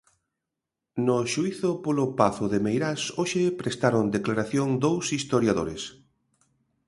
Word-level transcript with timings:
No 1.05 1.17
xuízo 1.33 1.69
polo 1.85 2.05
pazo 2.19 2.45
de 2.53 2.59
Meirás 2.65 3.01
hoxe 3.19 3.43
prestaron 3.59 4.05
declaración 4.17 4.67
dous 4.85 5.05
historiadores. 5.17 5.83